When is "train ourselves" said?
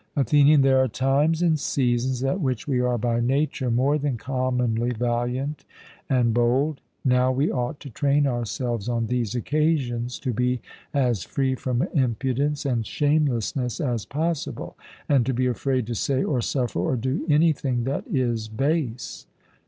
7.91-8.89